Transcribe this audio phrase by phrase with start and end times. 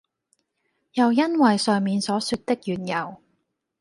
[0.93, 3.21] 又因爲上面所說的緣由，